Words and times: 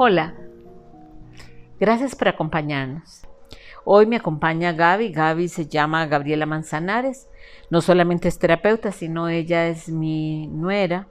Hola, 0.00 0.32
gracias 1.80 2.14
por 2.14 2.28
acompañarnos. 2.28 3.22
Hoy 3.84 4.06
me 4.06 4.14
acompaña 4.14 4.72
Gaby. 4.72 5.10
Gaby 5.10 5.48
se 5.48 5.66
llama 5.66 6.06
Gabriela 6.06 6.46
Manzanares. 6.46 7.28
No 7.68 7.80
solamente 7.80 8.28
es 8.28 8.38
terapeuta, 8.38 8.92
sino 8.92 9.28
ella 9.28 9.66
es 9.66 9.88
mi 9.88 10.46
nuera. 10.46 11.08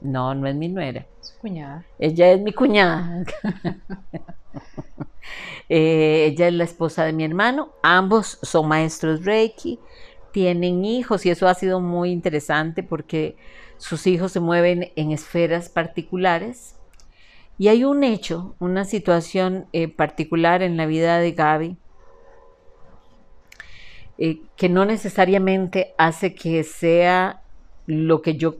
No, 0.00 0.32
no 0.36 0.46
es 0.46 0.54
mi 0.54 0.68
nuera. 0.68 1.08
Su 1.20 1.36
cuñada. 1.40 1.84
Ella 1.98 2.30
es 2.30 2.40
mi 2.40 2.52
cuñada. 2.52 3.24
Eh, 5.72 6.26
ella 6.26 6.48
es 6.48 6.54
la 6.54 6.64
esposa 6.64 7.04
de 7.04 7.12
mi 7.12 7.22
hermano. 7.22 7.70
Ambos 7.84 8.40
son 8.42 8.66
maestros 8.66 9.24
Reiki. 9.24 9.78
Tienen 10.32 10.84
hijos 10.84 11.24
y 11.24 11.30
eso 11.30 11.46
ha 11.46 11.54
sido 11.54 11.78
muy 11.78 12.10
interesante 12.10 12.82
porque 12.82 13.36
sus 13.76 14.08
hijos 14.08 14.32
se 14.32 14.40
mueven 14.40 14.90
en 14.96 15.12
esferas 15.12 15.68
particulares. 15.68 16.79
Y 17.60 17.68
hay 17.68 17.84
un 17.84 18.04
hecho, 18.04 18.54
una 18.58 18.86
situación 18.86 19.66
eh, 19.74 19.86
particular 19.86 20.62
en 20.62 20.78
la 20.78 20.86
vida 20.86 21.18
de 21.18 21.32
Gaby 21.32 21.76
eh, 24.16 24.40
que 24.56 24.70
no 24.70 24.86
necesariamente 24.86 25.92
hace 25.98 26.34
que 26.34 26.64
sea 26.64 27.42
lo 27.84 28.22
que 28.22 28.38
yo, 28.38 28.54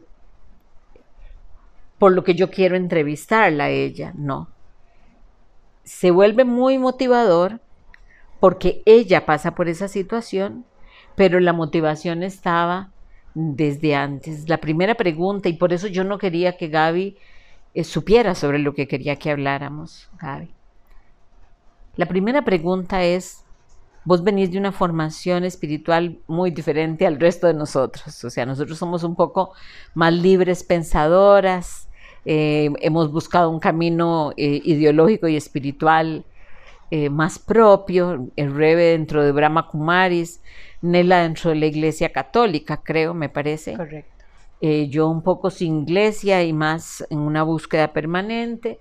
por 1.98 2.12
lo 2.12 2.24
que 2.24 2.34
yo 2.34 2.50
quiero 2.50 2.76
entrevistarla 2.76 3.64
a 3.64 3.70
ella, 3.70 4.12
no. 4.16 4.50
Se 5.82 6.10
vuelve 6.10 6.44
muy 6.44 6.76
motivador 6.76 7.58
porque 8.38 8.82
ella 8.84 9.24
pasa 9.24 9.54
por 9.54 9.70
esa 9.70 9.88
situación, 9.88 10.66
pero 11.14 11.40
la 11.40 11.54
motivación 11.54 12.22
estaba 12.22 12.90
desde 13.32 13.94
antes. 13.94 14.46
La 14.50 14.58
primera 14.58 14.94
pregunta, 14.94 15.48
y 15.48 15.54
por 15.54 15.72
eso 15.72 15.86
yo 15.86 16.04
no 16.04 16.18
quería 16.18 16.58
que 16.58 16.68
Gaby 16.68 17.16
eh, 17.74 17.84
supiera 17.84 18.34
sobre 18.34 18.58
lo 18.58 18.74
que 18.74 18.88
quería 18.88 19.16
que 19.16 19.30
habláramos, 19.30 20.08
Gaby. 20.20 20.54
La 21.96 22.06
primera 22.06 22.42
pregunta 22.44 23.04
es, 23.04 23.44
vos 24.04 24.24
venís 24.24 24.50
de 24.50 24.58
una 24.58 24.72
formación 24.72 25.44
espiritual 25.44 26.18
muy 26.26 26.50
diferente 26.50 27.06
al 27.06 27.20
resto 27.20 27.46
de 27.46 27.54
nosotros, 27.54 28.24
o 28.24 28.30
sea, 28.30 28.46
nosotros 28.46 28.78
somos 28.78 29.04
un 29.04 29.14
poco 29.14 29.52
más 29.94 30.12
libres 30.12 30.64
pensadoras, 30.64 31.88
eh, 32.24 32.70
hemos 32.80 33.10
buscado 33.10 33.50
un 33.50 33.60
camino 33.60 34.32
eh, 34.36 34.60
ideológico 34.64 35.28
y 35.28 35.36
espiritual 35.36 36.24
más 37.12 37.38
propio, 37.38 38.30
el 38.34 38.52
Rebe 38.52 38.86
dentro 38.86 39.22
de 39.22 39.30
Brahma 39.30 39.68
Kumaris, 39.68 40.40
Nela 40.82 41.22
dentro 41.22 41.50
de 41.50 41.56
la 41.56 41.66
Iglesia 41.66 42.10
Católica, 42.10 42.78
creo, 42.82 43.14
me 43.14 43.28
parece. 43.28 43.76
Correcto. 43.76 44.19
Eh, 44.60 44.88
yo 44.88 45.08
un 45.08 45.22
poco 45.22 45.50
sin 45.50 45.82
iglesia 45.82 46.42
y 46.42 46.52
más 46.52 47.06
en 47.08 47.18
una 47.18 47.42
búsqueda 47.42 47.92
permanente. 47.92 48.78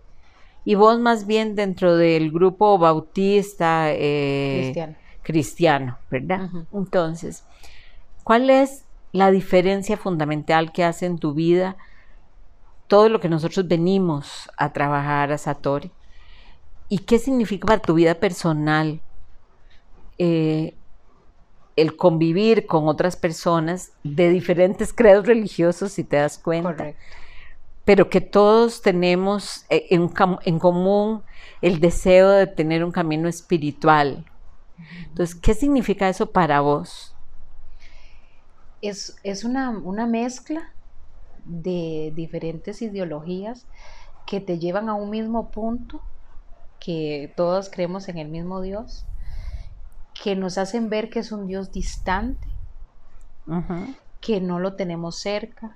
Y 0.65 0.75
vos 0.75 0.99
más 0.99 1.25
bien 1.25 1.55
dentro 1.55 1.95
del 1.95 2.31
grupo 2.31 2.77
bautista 2.77 3.91
eh, 3.91 4.61
Cristiano. 4.61 4.95
cristiano, 5.23 5.97
¿verdad? 6.11 6.49
Entonces, 6.73 7.45
¿cuál 8.23 8.49
es 8.49 8.85
la 9.13 9.31
diferencia 9.31 9.95
fundamental 9.95 10.71
que 10.71 10.83
hace 10.83 11.05
en 11.05 11.17
tu 11.17 11.33
vida 11.33 11.77
todo 12.87 13.07
lo 13.07 13.19
que 13.19 13.29
nosotros 13.29 13.67
venimos 13.67 14.49
a 14.57 14.73
trabajar 14.73 15.31
a 15.31 15.37
Satori? 15.37 15.91
¿Y 16.89 16.99
qué 16.99 17.19
significa 17.19 17.67
para 17.67 17.81
tu 17.81 17.93
vida 17.93 18.15
personal 18.15 18.99
eh, 20.17 20.75
el 21.81 21.95
convivir 21.95 22.65
con 22.65 22.87
otras 22.87 23.15
personas 23.15 23.91
de 24.03 24.29
diferentes 24.29 24.93
credos 24.93 25.25
religiosos, 25.25 25.93
si 25.93 26.03
te 26.03 26.17
das 26.17 26.37
cuenta. 26.37 26.75
Correcto. 26.75 27.01
Pero 27.85 28.09
que 28.09 28.21
todos 28.21 28.81
tenemos 28.81 29.65
eh, 29.69 29.87
en, 29.89 30.11
en, 30.43 30.59
común 30.59 31.23
el 31.61 31.79
deseo 31.79 32.29
de 32.29 32.47
tener 32.47 32.83
un 32.83 32.91
camino 32.91 33.27
espiritual. 33.27 34.25
Entonces, 35.07 35.35
¿qué 35.35 35.53
significa 35.53 36.07
eso 36.07 36.31
para 36.31 36.61
vos? 36.61 37.15
Es, 38.81 39.17
es 39.23 39.43
una, 39.43 39.71
una 39.71 40.05
mezcla 40.05 40.71
de 41.45 42.13
diferentes 42.15 42.81
ideologías 42.81 43.65
que 44.25 44.39
te 44.39 44.59
llevan 44.59 44.89
a 44.89 44.93
un 44.93 45.09
mismo 45.09 45.49
punto, 45.49 46.01
que 46.79 47.33
todos 47.35 47.69
creemos 47.69 48.07
en 48.09 48.19
el 48.19 48.29
mismo 48.29 48.61
Dios, 48.61 49.05
que 50.21 50.35
nos 50.35 50.57
hacen 50.57 50.89
ver 50.89 51.09
que 51.09 51.19
es 51.19 51.31
un 51.31 51.47
Dios 51.47 51.71
distante, 51.71 52.47
que 54.21 54.41
no 54.41 54.59
lo 54.59 54.75
tenemos 54.75 55.19
cerca, 55.19 55.75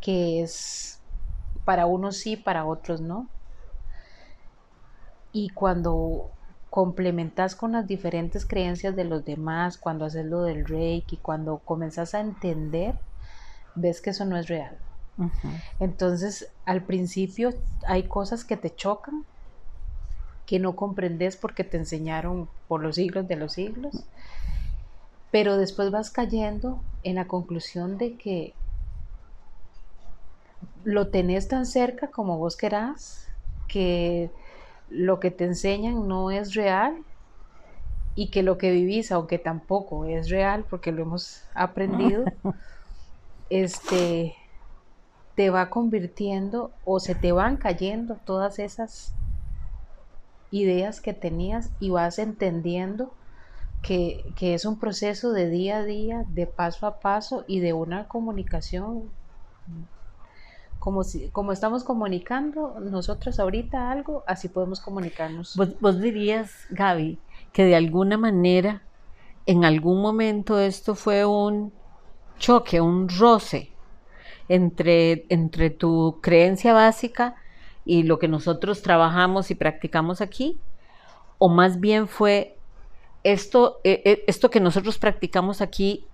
que 0.00 0.42
es 0.42 1.00
para 1.64 1.86
unos 1.86 2.16
sí, 2.16 2.36
para 2.36 2.64
otros 2.64 3.00
no. 3.00 3.28
Y 5.32 5.50
cuando 5.50 6.30
complementas 6.70 7.54
con 7.54 7.72
las 7.72 7.86
diferentes 7.86 8.46
creencias 8.46 8.96
de 8.96 9.04
los 9.04 9.24
demás, 9.24 9.76
cuando 9.76 10.06
haces 10.06 10.24
lo 10.24 10.42
del 10.42 10.64
reiki, 10.64 11.18
cuando 11.18 11.58
comenzas 11.58 12.14
a 12.14 12.20
entender, 12.20 12.98
ves 13.74 14.00
que 14.00 14.10
eso 14.10 14.24
no 14.24 14.36
es 14.36 14.48
real. 14.48 14.76
Entonces, 15.78 16.50
al 16.64 16.84
principio 16.84 17.52
hay 17.86 18.04
cosas 18.04 18.44
que 18.44 18.56
te 18.56 18.74
chocan, 18.74 19.24
que 20.46 20.58
no 20.60 20.76
comprendes 20.76 21.36
porque 21.36 21.64
te 21.64 21.76
enseñaron 21.76 22.48
por 22.68 22.82
los 22.82 22.96
siglos 22.96 23.26
de 23.26 23.36
los 23.36 23.52
siglos, 23.52 24.04
pero 25.30 25.56
después 25.56 25.90
vas 25.90 26.10
cayendo 26.10 26.80
en 27.02 27.16
la 27.16 27.26
conclusión 27.26 27.98
de 27.98 28.16
que 28.16 28.54
lo 30.84 31.08
tenés 31.08 31.48
tan 31.48 31.66
cerca 31.66 32.08
como 32.08 32.38
vos 32.38 32.56
querás, 32.56 33.28
que 33.66 34.30
lo 34.88 35.18
que 35.18 35.32
te 35.32 35.44
enseñan 35.44 36.06
no 36.06 36.30
es 36.30 36.54
real 36.54 36.96
y 38.14 38.30
que 38.30 38.44
lo 38.44 38.56
que 38.56 38.70
vivís, 38.70 39.10
aunque 39.10 39.38
tampoco 39.38 40.04
es 40.04 40.30
real 40.30 40.64
porque 40.70 40.92
lo 40.92 41.02
hemos 41.02 41.42
aprendido, 41.54 42.24
este 43.50 44.34
te 45.34 45.50
va 45.50 45.68
convirtiendo 45.68 46.70
o 46.84 46.98
se 46.98 47.14
te 47.14 47.30
van 47.30 47.58
cayendo 47.58 48.16
todas 48.24 48.58
esas 48.58 49.12
ideas 50.50 51.00
que 51.00 51.12
tenías 51.12 51.70
y 51.80 51.90
vas 51.90 52.18
entendiendo 52.18 53.12
que, 53.82 54.32
es 54.40 54.64
un 54.64 54.78
proceso 54.78 55.32
de 55.32 55.48
día 55.48 55.78
a 55.78 55.84
día, 55.84 56.24
de 56.28 56.46
paso 56.46 56.86
a 56.86 56.98
paso 56.98 57.44
y 57.46 57.60
de 57.60 57.72
una 57.72 58.08
comunicación 58.08 59.04
como, 60.78 61.04
si, 61.04 61.28
como 61.30 61.52
estamos 61.52 61.84
comunicando 61.84 62.78
nosotros 62.80 63.40
ahorita 63.40 63.90
algo, 63.90 64.22
así 64.26 64.48
podemos 64.48 64.80
comunicarnos. 64.80 65.56
¿Vos, 65.80 66.00
dirías, 66.00 66.50
Gaby, 66.70 67.18
que 67.52 67.64
de 67.64 67.76
alguna 67.76 68.16
manera, 68.18 68.82
en 69.46 69.64
algún 69.64 70.00
momento 70.00 70.58
esto 70.58 70.94
fue 70.94 71.24
un 71.24 71.72
choque, 72.38 72.80
un 72.80 73.08
roce 73.08 73.70
entre, 74.48 75.26
entre 75.28 75.70
tu 75.70 76.18
creencia 76.22 76.72
básica 76.72 77.36
y 77.86 78.02
lo 78.02 78.18
que 78.18 78.28
nosotros 78.28 78.82
trabajamos 78.82 79.50
y 79.50 79.54
practicamos 79.54 80.20
aquí? 80.20 80.58
¿O 81.38 81.48
más 81.48 81.80
bien 81.80 82.08
fue 82.08 82.56
esto, 83.22 83.80
eh, 83.84 84.02
eh, 84.04 84.24
esto 84.26 84.50
que 84.50 84.60
nosotros 84.60 84.98
practicamos 84.98 85.60
aquí 85.62 86.04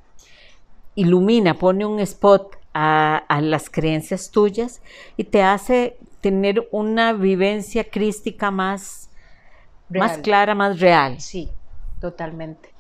ilumina, 0.95 1.55
pone 1.55 1.87
un 1.87 1.99
spot 2.01 2.57
a, 2.75 3.25
las 3.41 3.71
creencias 3.71 4.31
tuyas 4.31 4.83
y 5.17 5.25
te 5.25 5.43
hace 5.43 5.97
tener 6.21 6.69
una 6.71 7.15
vivencia 7.15 7.85
crística 7.85 8.51
más, 8.51 9.11
más 9.89 10.19
clara, 10.19 10.55
más 10.55 10.79
real? 10.79 11.21
Sí, 11.21 11.51
totalmente 12.01 12.71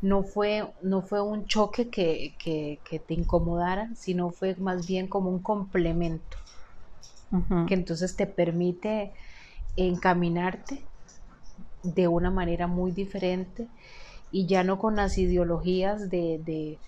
no 0.00 0.22
fue, 0.22 0.64
no 0.80 1.02
fue 1.02 1.20
un 1.20 1.46
choque 1.46 1.88
que, 1.88 2.34
que, 2.38 2.98
te 3.00 3.14
incomodara, 3.14 3.90
sino 3.96 4.30
fue 4.30 4.54
más 4.54 4.86
bien 4.86 5.08
como 5.08 5.28
un 5.28 5.40
complemento 5.40 6.36
que 7.66 7.74
entonces 7.74 8.16
te 8.16 8.26
permite 8.26 9.12
encaminarte 9.76 10.82
de 11.82 12.08
una 12.08 12.30
manera 12.30 12.66
muy 12.66 12.90
diferente 12.92 13.68
y 14.30 14.46
ya 14.46 14.64
no 14.64 14.78
con 14.78 14.96
las 14.96 15.18
ideologías 15.18 16.10
de, 16.10 16.78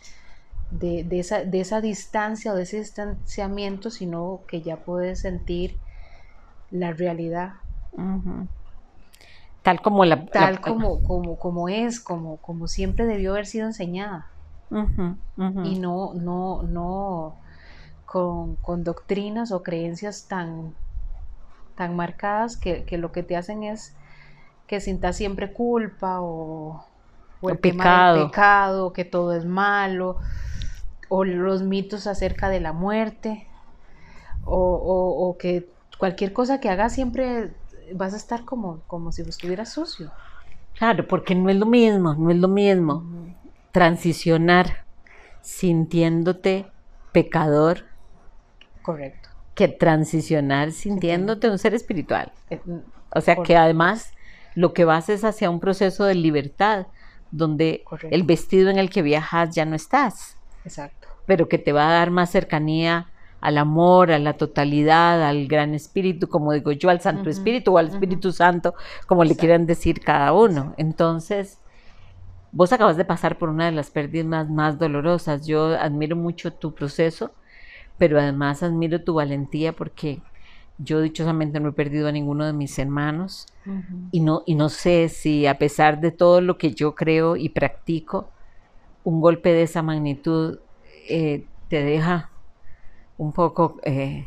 de, 0.71 1.19
esa, 1.19 1.45
de 1.45 1.61
esa 1.61 1.81
distancia 1.81 2.53
o 2.53 2.57
de 2.57 2.63
ese 2.63 2.79
distanciamiento, 2.79 3.91
sino 3.91 4.41
que 4.47 4.63
ya 4.63 4.77
puedes 4.77 5.21
sentir 5.21 5.79
la 6.71 6.93
realidad. 6.93 7.55
Tal 9.63 9.81
como 9.83 10.05
la... 10.05 10.27
Tal 10.27 10.61
como, 10.61 11.03
como, 11.03 11.37
como 11.39 11.69
es, 11.69 12.01
como, 12.01 12.39
como 12.39 12.67
siempre 12.67 13.07
debió 13.07 13.33
haber 13.33 13.47
sido 13.47 13.67
enseñada. 13.67 14.27
Y 15.65 15.79
no, 15.79 16.15
no, 16.15 16.63
no, 16.63 17.37
con, 18.11 18.83
doctrinas 18.83 19.53
o 19.53 19.63
creencias 19.63 20.27
tan, 20.27 20.75
tan 21.77 21.95
marcadas 21.95 22.57
que, 22.57 22.85
lo 22.99 23.13
que 23.13 23.23
te 23.23 23.37
hacen 23.37 23.63
es 23.63 23.95
que 24.67 24.81
sientas 24.81 25.17
siempre 25.17 25.53
culpa 25.53 26.21
o, 26.21 26.85
el 27.43 27.59
pecado. 27.59 28.27
pecado, 28.27 28.93
que 28.93 29.05
todo 29.05 29.33
es 29.33 29.45
malo, 29.45 30.17
o 31.09 31.25
los 31.25 31.63
mitos 31.63 32.09
acerca 32.09 32.49
de 32.49 32.59
la 32.59 32.73
muerte, 32.73 33.47
o, 34.45 35.37
que 35.39 35.69
cualquier 35.97 36.33
cosa 36.33 36.59
que 36.59 36.69
hagas 36.69 36.93
siempre 36.93 37.53
vas 37.95 38.13
a 38.15 38.17
estar 38.17 38.45
como, 38.45 38.81
como 38.89 39.13
si 39.13 39.23
estuviera 39.23 39.67
sucio. 39.67 40.11
Claro, 40.75 41.07
porque 41.07 41.37
no 41.37 41.49
es 41.49 41.57
lo 41.57 41.67
mismo, 41.67 42.15
no 42.15 42.31
es 42.31 42.39
lo 42.39 42.49
mismo 42.49 43.05
transicionar 43.71 44.85
sintiéndote 45.43 46.67
pecador. 47.13 47.90
Correcto. 48.93 49.29
Que 49.55 49.69
transicionar 49.69 50.73
sintiéndote 50.73 51.51
un 51.51 51.59
ser 51.59 51.75
espiritual. 51.75 52.33
O 53.15 53.21
sea 53.21 53.37
que 53.37 53.57
además 53.57 54.13
lo 54.55 54.73
que 54.73 54.85
vas 54.85 55.09
es 55.09 55.25
hacia 55.25 55.51
un 55.51 55.61
proceso 55.61 56.05
de 56.05 56.15
libertad, 56.15 56.87
donde 57.31 57.85
el 58.11 58.25
vestido 58.25 58.71
en 58.71 58.79
el 58.79 58.91
que 58.91 59.03
viajas 59.03 59.55
ya 59.55 59.65
no 59.65 59.77
estás. 59.77 60.37
Exacto. 60.65 61.09
Pero 61.27 61.49
que 61.49 61.59
te 61.59 61.73
va 61.73 61.89
a 61.89 61.93
dar 61.93 62.11
más 62.11 62.31
cercanía 62.31 63.07
al 63.41 63.59
amor, 63.59 64.13
a 64.13 64.19
la 64.19 64.35
totalidad, 64.35 65.23
al 65.23 65.47
gran 65.47 65.75
espíritu, 65.75 66.29
como 66.29 66.53
digo 66.53 66.73
yo, 66.73 66.91
al 66.91 67.01
Santo 67.01 67.31
Espíritu 67.31 67.75
o 67.75 67.79
al 67.79 67.89
Espíritu 67.89 68.33
Santo, 68.33 68.75
como 69.07 69.25
le 69.25 69.37
quieran 69.37 69.67
decir 69.67 70.01
cada 70.01 70.33
uno. 70.33 70.75
Entonces, 70.77 71.59
vos 72.53 72.73
acabas 72.73 72.97
de 72.97 73.05
pasar 73.05 73.39
por 73.39 73.49
una 73.49 73.67
de 73.67 73.73
las 73.73 73.91
pérdidas 73.91 74.51
más, 74.51 74.79
dolorosas. 74.79 75.47
Yo 75.47 75.79
admiro 75.79 76.17
mucho 76.17 76.53
tu 76.53 76.75
proceso, 76.75 77.33
pero 78.01 78.19
además 78.19 78.63
admiro 78.63 79.03
tu 79.03 79.13
valentía 79.13 79.77
porque 79.77 80.23
yo 80.79 81.03
dichosamente 81.03 81.61
no 81.61 81.69
he 81.69 81.73
perdido 81.73 82.09
a 82.09 82.13
ninguno 82.13 82.47
de 82.47 82.55
mis 82.55 82.79
hermanos. 82.79 83.47
Y, 84.11 84.21
no, 84.21 84.43
y 84.47 84.55
no 84.55 84.71
sé 84.71 85.11
si 85.11 85.47
a 85.47 85.59
pesar 85.59 86.01
de 86.01 86.11
todo 86.11 86.41
lo 86.41 86.57
que 86.57 86.73
yo 86.73 86.95
creo 86.95 87.37
y 87.37 87.51
practico, 87.51 88.31
un 89.05 89.21
golpe 89.21 89.53
de 89.53 89.65
esa 89.65 89.83
magnitud 89.83 90.61
eh, 91.11 91.45
te 91.69 91.85
deja 91.85 92.31
un 93.19 93.35
poco... 93.35 93.77
Eh, 93.85 94.27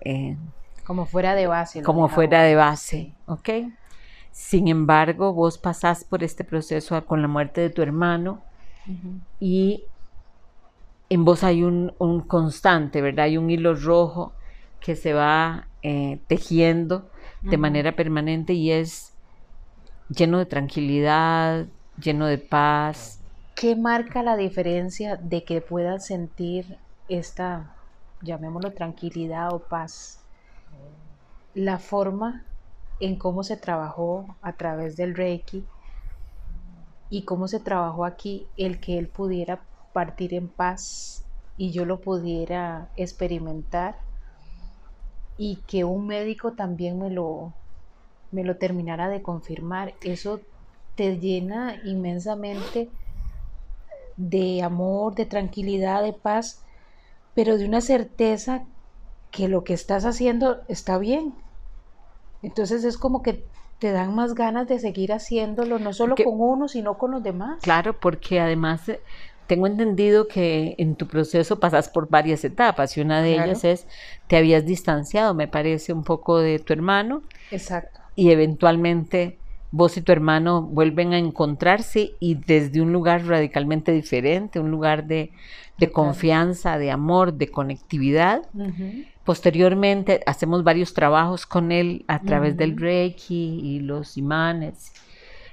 eh, 0.00 0.38
como 0.86 1.04
fuera 1.04 1.34
de 1.34 1.46
base. 1.46 1.82
Como 1.82 2.08
fuera 2.08 2.42
de 2.42 2.54
base, 2.54 3.12
¿ok? 3.26 3.50
Sin 4.32 4.66
embargo, 4.66 5.34
vos 5.34 5.58
pasás 5.58 6.04
por 6.04 6.24
este 6.24 6.42
proceso 6.42 7.04
con 7.04 7.20
la 7.20 7.28
muerte 7.28 7.60
de 7.60 7.68
tu 7.68 7.82
hermano 7.82 8.40
y 9.38 9.84
en 11.10 11.24
vos 11.26 11.44
hay 11.44 11.62
un, 11.62 11.92
constante, 12.26 13.02
¿verdad? 13.02 13.26
Hay 13.26 13.36
un 13.36 13.50
hilo 13.50 13.74
rojo 13.74 14.32
que 14.80 14.96
se 14.96 15.12
va 15.12 15.68
eh, 15.82 16.20
tejiendo 16.26 17.10
de 17.42 17.58
manera 17.58 17.96
permanente 17.96 18.54
y 18.54 18.70
es 18.70 19.12
lleno 20.08 20.38
de 20.38 20.46
tranquilidad, 20.46 21.66
lleno 22.02 22.26
de 22.26 22.38
paz. 22.38 23.20
¿Qué 23.54 23.76
marca 23.76 24.22
la 24.22 24.36
diferencia 24.36 25.16
de 25.16 25.44
que 25.44 25.60
puedas 25.60 26.06
sentir 26.06 26.78
esta 27.08 27.74
llamémoslo 28.22 28.72
tranquilidad 28.72 29.52
o 29.52 29.60
paz, 29.60 30.20
la 31.54 31.78
forma 31.78 32.44
en 33.00 33.16
cómo 33.16 33.42
se 33.42 33.56
trabajó 33.56 34.36
a 34.42 34.52
través 34.54 34.96
del 34.96 35.14
Reiki 35.14 35.64
y 37.08 37.24
cómo 37.24 37.48
se 37.48 37.60
trabajó 37.60 38.04
aquí 38.04 38.46
el 38.56 38.78
que 38.80 38.98
él 38.98 39.08
pudiera 39.08 39.62
partir 39.92 40.34
en 40.34 40.48
paz 40.48 41.24
y 41.56 41.72
yo 41.72 41.84
lo 41.84 42.00
pudiera 42.00 42.88
experimentar 42.96 43.96
y 45.36 45.56
que 45.66 45.84
un 45.84 46.06
médico 46.06 46.52
también 46.52 46.98
me 46.98 47.10
lo, 47.10 47.52
me 48.30 48.44
lo 48.44 48.56
terminara 48.56 49.08
de 49.08 49.22
confirmar. 49.22 49.94
Eso 50.02 50.40
te 50.94 51.18
llena 51.18 51.76
inmensamente 51.84 52.90
de 54.16 54.62
amor, 54.62 55.14
de 55.14 55.26
tranquilidad, 55.26 56.02
de 56.02 56.12
paz 56.12 56.62
pero 57.34 57.56
de 57.56 57.64
una 57.64 57.80
certeza 57.80 58.64
que 59.30 59.48
lo 59.48 59.64
que 59.64 59.74
estás 59.74 60.04
haciendo 60.04 60.60
está 60.68 60.98
bien. 60.98 61.34
Entonces 62.42 62.84
es 62.84 62.98
como 62.98 63.22
que 63.22 63.44
te 63.78 63.92
dan 63.92 64.14
más 64.14 64.34
ganas 64.34 64.68
de 64.68 64.78
seguir 64.78 65.12
haciéndolo, 65.12 65.78
no 65.78 65.92
solo 65.92 66.16
con 66.16 66.40
uno, 66.40 66.68
sino 66.68 66.98
con 66.98 67.12
los 67.12 67.22
demás. 67.22 67.62
Claro, 67.62 67.98
porque 67.98 68.40
además 68.40 68.90
tengo 69.50 69.66
entendido 69.66 70.28
que 70.28 70.76
en 70.78 70.94
tu 70.94 71.08
proceso 71.08 71.58
pasas 71.58 71.88
por 71.88 72.08
varias 72.08 72.44
etapas 72.44 72.96
y 72.96 73.00
una 73.00 73.20
de 73.20 73.32
ellas 73.32 73.64
es, 73.64 73.88
te 74.28 74.36
habías 74.36 74.64
distanciado, 74.64 75.34
me 75.34 75.48
parece, 75.48 75.92
un 75.92 76.04
poco 76.04 76.38
de 76.38 76.60
tu 76.60 76.72
hermano. 76.72 77.24
Exacto. 77.50 77.98
Y 78.14 78.30
eventualmente 78.30 79.38
vos 79.72 79.96
y 79.96 80.02
tu 80.02 80.12
hermano 80.12 80.62
vuelven 80.62 81.14
a 81.14 81.18
encontrarse 81.18 82.12
y 82.20 82.36
desde 82.36 82.80
un 82.80 82.92
lugar 82.92 83.26
radicalmente 83.26 83.90
diferente, 83.90 84.60
un 84.60 84.70
lugar 84.70 85.08
de, 85.08 85.32
confianza, 85.92 86.78
de 86.78 86.92
amor, 86.92 87.34
de 87.34 87.48
conectividad. 87.48 88.42
Posteriormente 89.24 90.20
hacemos 90.26 90.62
varios 90.62 90.94
trabajos 90.94 91.44
con 91.44 91.72
él 91.72 92.04
a 92.06 92.20
través 92.22 92.56
del 92.56 92.76
Reiki 92.76 93.58
y 93.64 93.80
los 93.80 94.16
imanes. 94.16 94.92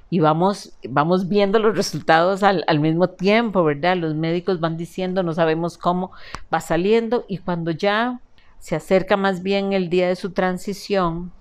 Y 0.09 0.19
vamos, 0.19 0.73
vamos 0.87 1.27
viendo 1.27 1.59
los 1.59 1.75
resultados 1.75 2.43
al, 2.43 2.63
al, 2.67 2.79
mismo 2.79 3.09
tiempo, 3.09 3.63
¿verdad? 3.63 3.97
Los 3.97 4.15
médicos 4.15 4.59
van 4.59 4.77
diciendo, 4.77 5.21
no 5.21 5.33
sabemos 5.33 5.77
cómo 5.77 6.11
va 6.53 6.61
saliendo 6.61 7.25
y 7.27 7.39
cuando 7.39 7.71
ya 7.71 8.21
se 8.59 8.75
acerca 8.75 9.17
más 9.17 9.43
bien 9.43 9.73
el 9.73 9.89
día 9.89 10.07
de 10.07 10.15
su 10.15 10.31
transición, 10.31 11.31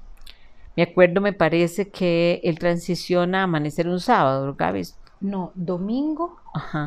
me 0.77 0.83
acuerdo, 0.83 1.21
me 1.21 1.33
parece 1.33 1.89
que 1.89 2.41
él 2.45 2.59
transiciona 2.59 3.41
a 3.41 3.45
amanecer 3.45 3.89
un 3.89 3.99
sábado, 3.99 4.55
Gaby. 4.55 4.83
No, 5.21 5.51
domingo. 5.55 6.39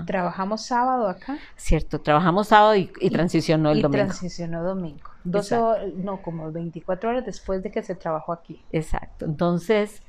Trabajamos 0.05 0.65
sábado 0.65 1.07
acá. 1.07 1.39
Cierto, 1.55 1.99
trabajamos 1.99 2.47
sábado 2.49 2.75
y, 2.75 2.87
transicionó 3.09 3.71
el 3.71 3.79
y 3.79 3.81
domingo. 3.81 4.05
Transicionó 4.05 4.63
domingo. 4.63 5.09
no, 5.95 6.21
como 6.21 6.51
24 6.51 7.09
horas 7.09 7.25
después 7.25 7.63
de 7.63 7.71
que 7.71 7.81
se 7.81 7.95
trabajó 7.95 8.33
aquí. 8.33 8.63
Exacto. 8.71 9.25
Entonces, 9.25 10.03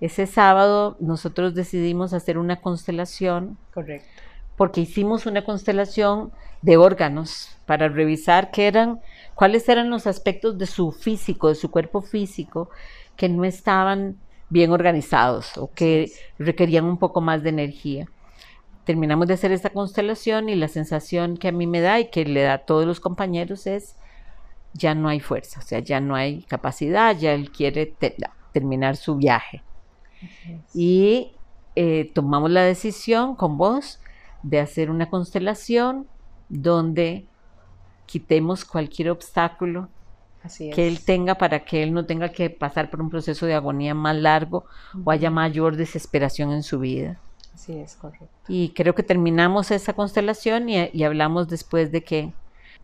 ese 0.00 0.26
sábado 0.26 0.96
nosotros 1.00 1.54
decidimos 1.54 2.12
hacer 2.12 2.38
una 2.38 2.60
constelación. 2.60 3.58
Correcto. 3.74 4.08
Porque 4.56 4.80
hicimos 4.80 5.26
una 5.26 5.44
constelación 5.44 6.32
de 6.62 6.76
órganos 6.76 7.56
para 7.66 7.88
revisar 7.88 8.50
qué 8.50 8.66
eran, 8.66 9.00
cuáles 9.34 9.68
eran 9.68 9.90
los 9.90 10.06
aspectos 10.06 10.58
de 10.58 10.66
su 10.66 10.92
físico, 10.92 11.48
de 11.48 11.54
su 11.54 11.70
cuerpo 11.70 12.02
físico, 12.02 12.70
que 13.16 13.28
no 13.28 13.44
estaban 13.44 14.16
bien 14.48 14.72
organizados 14.72 15.56
o 15.56 15.70
que 15.72 16.10
requerían 16.38 16.84
un 16.84 16.98
poco 16.98 17.20
más 17.20 17.42
de 17.42 17.50
energía. 17.50 18.06
Terminamos 18.84 19.28
de 19.28 19.34
hacer 19.34 19.52
esta 19.52 19.70
constelación 19.70 20.48
y 20.48 20.56
la 20.56 20.68
sensación 20.68 21.36
que 21.36 21.48
a 21.48 21.52
mí 21.52 21.66
me 21.66 21.80
da 21.80 22.00
y 22.00 22.10
que 22.10 22.24
le 22.24 22.42
da 22.42 22.54
a 22.54 22.58
todos 22.58 22.86
los 22.86 23.00
compañeros 23.00 23.66
es 23.66 23.96
ya 24.72 24.94
no 24.94 25.08
hay 25.08 25.20
fuerza, 25.20 25.60
o 25.60 25.62
sea, 25.62 25.80
ya 25.80 26.00
no 26.00 26.14
hay 26.14 26.42
capacidad, 26.42 27.16
ya 27.16 27.32
él 27.32 27.50
quiere 27.50 27.94
terminar 28.52 28.96
su 28.96 29.16
viaje. 29.16 29.62
Y 30.74 31.32
eh, 31.76 32.10
tomamos 32.14 32.50
la 32.50 32.62
decisión 32.62 33.34
con 33.34 33.56
vos 33.56 34.00
de 34.42 34.60
hacer 34.60 34.90
una 34.90 35.08
constelación 35.08 36.06
donde 36.48 37.26
quitemos 38.06 38.64
cualquier 38.64 39.10
obstáculo 39.10 39.88
que 40.58 40.88
él 40.88 41.04
tenga 41.04 41.36
para 41.36 41.64
que 41.64 41.82
él 41.82 41.92
no 41.92 42.06
tenga 42.06 42.30
que 42.30 42.48
pasar 42.48 42.90
por 42.90 43.00
un 43.00 43.10
proceso 43.10 43.46
de 43.46 43.54
agonía 43.54 43.94
más 43.94 44.16
largo 44.16 44.64
o 45.04 45.10
haya 45.10 45.30
mayor 45.30 45.76
desesperación 45.76 46.52
en 46.52 46.62
su 46.62 46.78
vida. 46.80 47.20
Así 47.54 47.74
es, 47.74 47.94
correcto. 47.96 48.28
Y 48.48 48.70
creo 48.70 48.94
que 48.94 49.02
terminamos 49.02 49.70
esa 49.70 49.92
constelación 49.92 50.68
y, 50.68 51.04
hablamos 51.04 51.48
después 51.48 51.92
de 51.92 52.02
que 52.02 52.32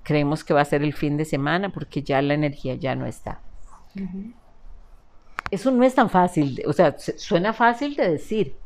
creemos 0.03 0.45
que 0.45 0.55
va 0.55 0.61
a 0.61 0.67
ser 0.67 0.83
el 0.83 0.93
fin 0.93 1.17
de 1.17 1.25
semana 1.25 1.71
porque 1.71 2.03
ya 2.03 2.21
la 2.21 2.35
energía 2.35 2.75
ya 2.75 2.95
no 2.95 3.07
está. 3.07 3.41
Eso 5.51 5.71
no 5.71 5.85
es 5.85 5.95
tan 5.95 6.11
fácil, 6.11 6.63
o 6.67 6.73
sea, 6.73 6.97
suena 6.99 7.53
fácil 7.53 7.95
de 7.95 8.11
decir, 8.11 8.57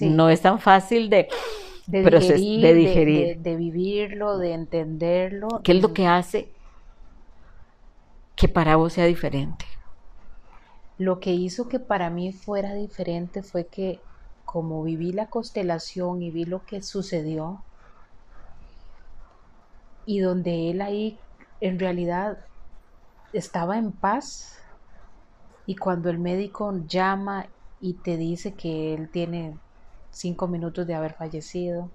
no 0.00 0.30
es 0.30 0.40
tan 0.40 0.58
fácil 0.58 1.10
de, 1.10 1.28
de 1.86 2.02
digerir, 2.74 3.38
de, 3.38 3.56
vivirlo, 3.56 4.38
de 4.38 4.54
entenderlo. 4.54 5.48
¿Qué 5.62 5.72
es 5.72 5.82
lo 5.82 5.92
que 5.92 6.06
hace 6.06 6.48
que 8.34 8.48
para 8.48 8.76
vos 8.76 8.94
sea 8.94 9.04
diferente? 9.04 9.66
Lo 10.98 11.20
que 11.20 11.32
hizo 11.32 11.68
que 11.68 11.80
para 11.80 12.10
mí 12.10 12.32
fuera 12.32 12.74
diferente 12.74 13.42
fue 13.42 13.66
que 13.66 14.00
como 14.44 14.82
viví 14.82 15.12
la 15.12 15.26
constelación 15.26 16.22
y 16.22 16.30
vi 16.30 16.44
lo 16.44 16.64
que 16.64 16.82
sucedió, 16.82 17.62
y 20.04 20.20
donde 20.20 20.70
él 20.70 20.80
ahí 20.80 21.18
en 21.60 21.78
realidad 21.78 22.38
estaba 23.32 23.78
en 23.78 23.92
paz, 23.92 24.58
y 25.66 25.76
cuando 25.76 26.10
el 26.10 26.18
médico 26.18 26.72
llama 26.86 27.46
y 27.80 27.94
te 27.94 28.16
dice 28.16 28.54
que 28.54 28.94
él 28.94 29.10
tiene 29.10 29.58
cinco 30.10 30.48
minutos 30.48 30.86
de 30.86 30.94
haber 30.94 31.14
fallecido, 31.14 31.90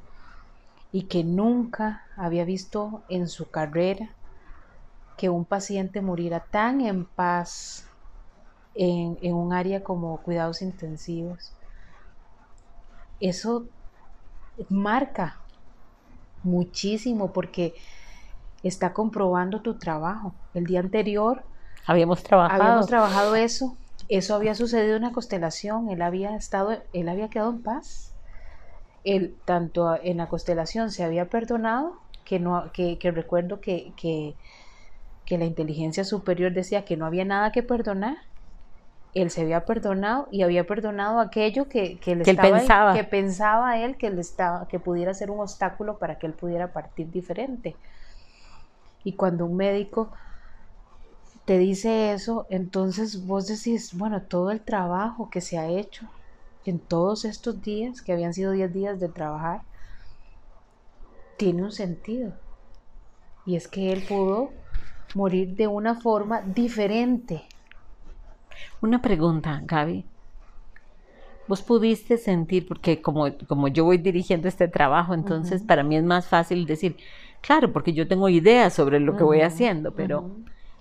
y 0.91 1.03
que 1.03 1.23
nunca 1.23 2.03
había 2.15 2.45
visto 2.45 3.03
en 3.09 3.27
su 3.27 3.49
carrera 3.49 4.15
que 5.17 5.29
un 5.29 5.45
paciente 5.45 6.01
muriera 6.01 6.45
tan 6.49 6.81
en 6.81 7.05
paz 7.05 7.85
en, 8.73 9.33
un 9.33 9.53
área 9.53 9.83
como 9.83 10.21
cuidados 10.21 10.61
intensivos, 10.61 11.53
eso 13.19 13.67
marca 14.69 15.41
muchísimo 16.43 17.33
porque 17.33 17.73
está 18.63 18.93
comprobando 18.93 19.61
tu 19.61 19.77
trabajo. 19.77 20.33
El 20.53 20.65
día 20.65 20.79
anterior 20.79 21.43
Habíamos 21.87 22.21
trabajado. 22.21 22.61
Habíamos 22.61 22.87
trabajado 22.87 23.35
eso. 23.35 23.75
Eso 24.09 24.35
había 24.35 24.53
sucedido 24.53 24.95
en 24.95 25.01
la 25.01 25.11
constelación. 25.11 25.89
Él 25.89 26.01
había 26.01 26.35
estado, 26.35 26.77
él 26.93 27.09
había 27.09 27.29
quedado 27.29 27.49
en 27.49 27.63
paz. 27.63 28.13
Él, 29.03 29.35
tanto 29.45 29.97
en 30.03 30.17
la 30.17 30.27
constelación 30.27 30.91
se 30.91 31.03
había 31.03 31.29
perdonado, 31.29 31.97
que 32.25 32.39
no, 32.39 32.71
que, 32.73 32.99
recuerdo 33.03 33.61
que, 33.61 33.93
que, 33.95 34.35
que 35.25 35.37
la 35.37 35.45
inteligencia 35.45 36.03
superior 36.03 36.53
decía 36.53 36.85
que 36.85 36.97
no 36.97 37.05
había 37.05 37.25
nada 37.25 37.51
que 37.51 37.63
perdonar 37.63 38.17
él 39.21 39.31
se 39.31 39.41
había 39.41 39.65
perdonado 39.65 40.27
y 40.31 40.43
había 40.43 40.65
perdonado 40.65 41.19
aquello 41.19 41.67
que, 41.67 41.97
que, 41.97 42.15
pensaba. 42.15 42.93
que 42.93 43.03
pensaba 43.03 43.77
él 43.79 43.97
que, 43.97 44.09
le 44.09 44.21
estaba, 44.21 44.67
que 44.67 44.79
pudiera 44.79 45.13
ser 45.13 45.31
un 45.31 45.39
obstáculo 45.39 45.97
para 45.97 46.19
que 46.19 46.27
él 46.27 46.33
pudiera 46.33 46.71
partir 46.71 47.09
diferente. 47.09 47.75
Y 49.03 49.13
cuando 49.13 49.45
un 49.45 49.55
médico 49.55 50.11
te 51.47 51.57
dice 51.57 52.11
eso, 52.11 52.45
entonces 52.51 53.25
vos 53.25 53.47
decís, 53.47 53.97
bueno, 53.97 54.21
todo 54.21 54.51
el 54.51 54.61
trabajo 54.61 55.31
que 55.31 55.41
se 55.41 55.57
ha 55.57 55.67
hecho 55.67 56.05
en 56.65 56.77
todos 56.77 57.25
estos 57.25 57.63
días, 57.63 58.03
que 58.03 58.13
habían 58.13 58.35
sido 58.35 58.51
10 58.51 58.71
días 58.71 58.99
de 58.99 59.09
trabajar, 59.09 59.61
tiene 61.37 61.63
un 61.63 61.71
sentido. 61.71 62.33
Y 63.47 63.55
es 63.55 63.67
que 63.67 63.91
él 63.91 64.03
pudo 64.07 64.51
morir 65.15 65.55
de 65.55 65.67
una 65.67 65.95
forma 65.95 66.41
diferente 66.41 67.45
una 68.81 69.01
pregunta, 69.01 69.61
Gaby. 69.65 70.05
Vos 71.47 71.61
pudiste 71.61 72.17
sentir, 72.17 72.67
porque 72.67 73.01
como, 73.01 73.25
como 73.47 73.69
yo 73.69 73.85
voy 73.85 73.97
dirigiendo 73.97 74.47
este 74.47 74.67
trabajo, 74.67 75.13
entonces 75.13 75.63
para 75.63 75.83
mí 75.83 75.95
es 75.95 76.03
más 76.03 76.27
fácil 76.27 76.65
decir, 76.65 76.97
claro, 77.41 77.71
porque 77.71 77.93
yo 77.93 78.07
tengo 78.07 78.27
ideas 78.27 78.73
sobre 78.73 78.99
lo 78.99 79.15
que 79.15 79.23
voy 79.23 79.41
haciendo, 79.41 79.93
pero 79.95 80.29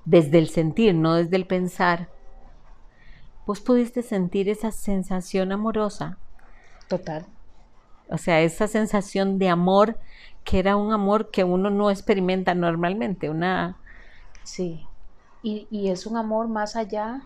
desde 0.07 0.39
el 0.39 0.49
sentir, 0.49 0.95
no 0.95 1.15
desde 1.17 1.37
el 1.37 1.47
pensar, 1.47 2.09
vos 3.47 3.61
pudiste 3.61 4.03
sentir 4.03 4.49
esa 4.49 4.71
sensación 4.71 5.53
amorosa. 5.53 6.17
Total. 6.89 7.27
O 8.09 8.17
sea, 8.17 8.41
esa 8.41 8.69
sensación 8.69 9.39
de 9.39 9.49
amor 9.49 9.99
que 10.45 10.61
era 10.61 10.77
un 10.77 10.93
amor 10.93 11.31
que 11.31 11.43
uno 11.43 11.71
no 11.71 11.91
experimenta 11.91 12.55
normalmente, 12.55 13.29
una... 13.29 13.77
Sí, 14.45 14.87
y, 15.43 15.67
y 15.71 15.89
es 15.91 16.07
un 16.07 16.17
amor 16.17 16.47
más 16.49 16.77
allá 16.77 17.21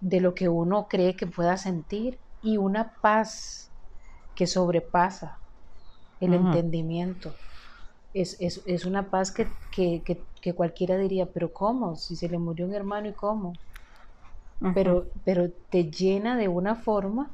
de 0.00 0.20
lo 0.20 0.34
que 0.34 0.48
uno 0.48 0.86
cree 0.88 1.16
que 1.16 1.26
pueda 1.26 1.56
sentir 1.56 2.20
y 2.42 2.58
una 2.58 2.92
paz 3.00 3.70
que 4.36 4.46
sobrepasa 4.46 5.38
el 6.20 6.34
entendimiento. 6.34 7.34
Es, 8.18 8.84
una 8.86 9.10
paz 9.10 9.30
que, 9.30 10.54
cualquiera 10.54 10.96
diría, 10.96 11.26
pero 11.26 11.52
¿cómo? 11.52 11.96
Si 11.96 12.16
se 12.16 12.28
le 12.28 12.38
murió 12.38 12.66
un 12.66 12.74
hermano 12.74 13.08
y 13.08 13.12
cómo. 13.12 13.52
pero, 14.74 15.06
pero 15.24 15.50
te 15.70 15.90
llena 15.90 16.36
de 16.36 16.48
una 16.48 16.76
forma 16.76 17.30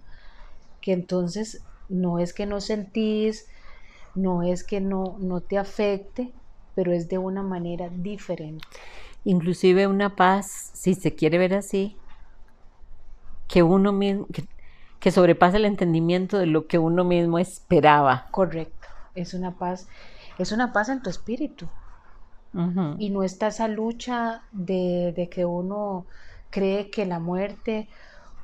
que 0.81 0.93
entonces 0.93 1.63
no 1.89 2.19
es 2.19 2.33
que 2.33 2.47
no 2.47 2.61
sentís, 2.61 3.49
no 4.15 4.43
es 4.43 4.65
que 4.65 4.81
no, 4.81 5.17
no 5.21 5.41
te 5.41 5.59
afecte, 5.59 6.33
pero 6.75 6.93
es 6.93 7.09
de 7.09 7.19
una 7.19 7.43
manera 7.43 7.89
diferente. 7.89 8.65
Inclusive 9.25 9.87
una 9.87 10.17
paz, 10.17 10.71
si 10.75 10.95
se 10.95 11.15
quiere 11.15 11.39
ver 11.39 11.55
así, 11.55 11.97
que 13.47 13.63
uno 13.63 13.93
mismo, 13.93 14.27
que, 15.01 15.11
sobrepasa 15.11 15.59
el 15.59 15.65
entendimiento 15.65 16.39
de 16.39 16.47
lo 16.47 16.67
que 16.67 16.79
uno 16.79 17.05
mismo 17.05 17.39
esperaba. 17.39 18.29
Correcto, 18.31 18.82
es 19.15 19.35
una 19.35 19.53
paz, 19.59 19.89
es 20.39 20.53
una 20.53 20.73
paz 20.73 20.89
en 20.89 21.03
tu 21.03 21.11
espíritu. 21.11 21.69
Y 22.99 23.09
no 23.09 23.23
está 23.23 23.47
esa 23.47 23.67
lucha 23.67 24.43
de, 24.53 25.15
de, 25.17 25.31
que 25.31 25.47
uno 25.47 26.05
cree 26.51 26.91
que 26.91 27.07
la 27.07 27.19
muerte 27.19 27.89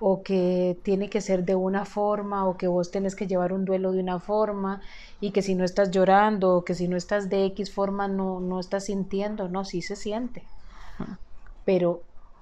o 0.01 0.23
que 0.23 0.79
tiene 0.83 1.11
que 1.11 1.21
ser 1.21 1.45
de 1.45 1.55
una 1.55 1.85
forma 1.85 2.47
o 2.47 2.57
que 2.57 2.69
vos 2.69 2.91
tenés 2.91 3.15
que 3.15 3.27
llevar 3.27 3.53
un 3.53 3.67
duelo 3.67 3.93
de 3.93 4.01
una 4.01 4.19
forma 4.19 4.81
y 5.21 5.33
que 5.33 5.43
si 5.43 5.55
no 5.55 5.63
estás 5.63 5.91
llorando 5.91 6.57
o 6.57 6.65
que 6.65 6.75
si 6.75 6.89
no 6.89 6.97
estás 6.97 7.29
de 7.29 7.45
X 7.47 7.71
forma 7.71 8.09
no, 8.09 8.41
no 8.41 8.61
estás 8.61 8.87
sintiendo, 8.87 9.49
no, 9.51 9.67
sí 9.67 9.83
se 9.83 9.95
siente, 9.95 10.43
pero 11.67 12.01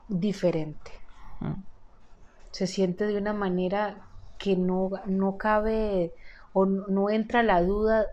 diferente. 0.08 0.92
Se 2.52 2.66
siente 2.66 3.06
de 3.06 3.18
una 3.18 3.32
manera 3.32 3.96
que 4.38 4.56
no, 4.56 4.90
no 5.06 5.36
cabe 5.36 6.12
o 6.58 6.64
no 6.64 7.10
entra 7.10 7.42
la 7.42 7.62
duda 7.62 8.06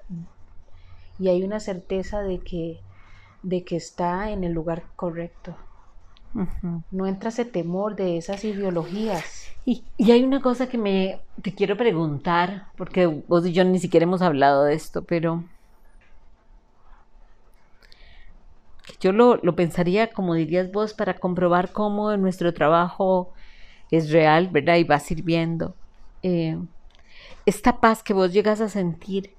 y 1.18 1.30
hay 1.30 1.44
una 1.44 1.62
certeza 1.62 2.22
de 2.24 2.40
que, 2.40 2.82
de 3.42 3.64
que 3.64 3.78
está 3.78 4.32
en 4.32 4.44
el 4.44 4.52
lugar 4.52 4.84
correcto. 4.98 5.56
No 6.92 7.08
entra 7.08 7.30
ese 7.30 7.46
temor 7.46 7.96
de 7.96 8.18
esas 8.18 8.44
ideologías. 8.44 9.48
Y, 9.66 9.86
hay 10.12 10.26
una 10.26 10.42
cosa 10.42 10.68
que 10.68 10.78
me 10.78 11.22
te 11.42 11.56
quiero 11.56 11.78
preguntar, 11.78 12.68
porque 12.76 13.06
vos 13.06 13.46
y 13.46 13.54
yo 13.54 13.64
ni 13.64 13.80
siquiera 13.80 14.04
hemos 14.04 14.22
hablado 14.22 14.66
de 14.66 14.74
esto, 14.74 15.06
pero 15.06 15.46
yo 19.00 19.14
lo, 19.14 19.38
lo 19.38 19.56
pensaría, 19.56 20.12
como 20.12 20.34
dirías 20.34 20.70
vos, 20.70 20.94
para 20.94 21.14
comprobar 21.14 21.72
cómo 21.72 22.18
nuestro 22.18 22.54
trabajo 22.54 23.32
es 23.90 24.12
real, 24.12 24.50
¿verdad? 24.50 24.76
Y 24.76 24.84
va 24.84 25.00
sirviendo. 25.00 25.76
Eh, 26.24 26.58
esta 27.46 27.80
paz 27.80 28.04
que 28.04 28.14
vos 28.14 28.32
llegas 28.32 28.62
a 28.62 28.70
sentir, 28.70 29.36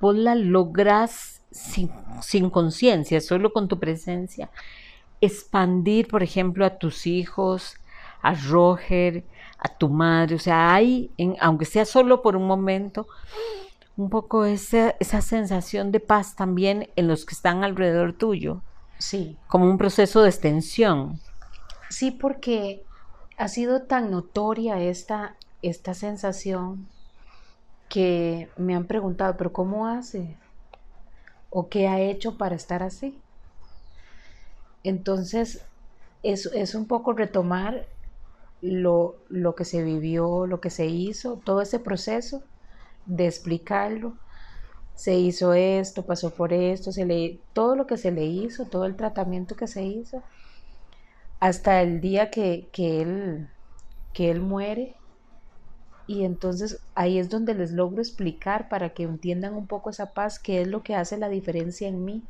vos 0.00 0.16
la 0.16 0.34
logras 0.34 1.42
sin, 1.50 2.50
conciencia, 2.50 3.20
solo 3.20 3.52
con 3.52 3.68
tu 3.68 3.78
presencia, 3.78 4.50
expandir, 5.20 6.08
por 6.08 6.22
ejemplo, 6.22 6.64
a 6.64 6.78
tus 6.78 7.06
hijos, 7.06 7.76
a 8.22 8.34
Roger, 8.34 9.24
a 9.58 9.68
tu 9.68 9.88
madre, 9.88 10.34
o 10.34 10.38
sea, 10.38 10.74
hay, 10.74 11.10
aunque 11.40 11.64
sea 11.64 11.84
solo 11.84 12.22
por 12.22 12.36
un 12.36 12.46
momento, 12.46 13.06
un 13.96 14.10
poco 14.10 14.44
esa, 14.44 14.96
esa 14.98 15.20
sensación 15.20 15.92
de 15.92 16.00
paz 16.00 16.34
también 16.34 16.90
en 16.96 17.06
los 17.06 17.24
que 17.24 17.34
están 17.34 17.62
alrededor 17.62 18.12
tuyo. 18.12 18.62
Sí. 18.98 19.36
Como 19.46 19.66
un 19.66 19.78
proceso 19.78 20.22
de 20.22 20.30
extensión. 20.30 21.20
Sí, 21.90 22.10
porque 22.10 22.84
ha 23.36 23.48
sido 23.48 23.82
tan 23.82 24.10
notoria 24.10 24.80
esta, 24.80 25.36
esta 25.62 25.94
sensación 25.94 26.88
que 27.94 28.48
me 28.56 28.74
han 28.74 28.88
preguntado, 28.88 29.36
pero 29.36 29.52
¿cómo 29.52 29.86
hace? 29.86 30.36
¿O 31.48 31.68
qué 31.68 31.86
ha 31.86 32.00
hecho 32.00 32.36
para 32.36 32.56
estar 32.56 32.82
así? 32.82 33.16
Entonces, 34.82 35.64
es, 36.24 36.46
es 36.46 36.74
un 36.74 36.88
poco 36.88 37.12
retomar 37.12 37.86
lo, 38.60 39.14
lo, 39.28 39.54
que 39.54 39.64
se 39.64 39.84
vivió, 39.84 40.44
lo 40.48 40.60
que 40.60 40.70
se 40.70 40.86
hizo, 40.86 41.40
todo 41.44 41.62
ese 41.62 41.78
proceso 41.78 42.42
de 43.06 43.28
explicarlo. 43.28 44.14
Se 44.96 45.14
hizo 45.14 45.54
esto, 45.54 46.04
pasó 46.04 46.30
por 46.30 46.52
esto, 46.52 46.90
se 46.90 47.06
le, 47.06 47.38
todo 47.52 47.76
lo 47.76 47.86
que 47.86 47.96
se 47.96 48.10
le 48.10 48.24
hizo, 48.24 48.64
todo 48.64 48.86
el 48.86 48.96
tratamiento 48.96 49.54
que 49.54 49.68
se 49.68 49.84
hizo, 49.84 50.20
hasta 51.38 51.80
el 51.80 52.00
día 52.00 52.32
que, 52.32 52.68
él, 52.76 53.48
que 54.12 54.32
él 54.32 54.40
muere. 54.40 54.96
Y 56.06 56.24
entonces 56.24 56.80
ahí 56.94 57.18
es 57.18 57.30
donde 57.30 57.54
les 57.54 57.72
logro 57.72 58.02
explicar 58.02 58.68
para 58.68 58.90
que 58.90 59.04
entiendan 59.04 59.54
un 59.54 59.66
poco 59.66 59.90
esa 59.90 60.12
paz, 60.12 60.38
qué 60.38 60.60
es 60.60 60.68
lo 60.68 60.82
que 60.82 60.94
hace 60.94 61.16
la 61.16 61.28
diferencia 61.28 61.88
en 61.88 62.04
mí, 62.04 62.22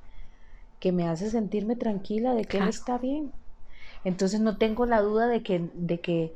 que 0.79 0.93
me 0.93 1.09
hace 1.09 1.31
sentirme 1.31 1.77
tranquila 1.77 2.35
de 2.35 2.45
que 2.45 2.59
él 2.59 2.69
está 2.69 2.99
bien. 2.99 3.33
Entonces 4.05 4.41
no 4.41 4.59
tengo 4.59 4.87
la 4.87 5.01
duda 5.01 5.27
de 5.27 5.43
que, 5.43 5.71
de 5.75 6.01
que 6.01 6.35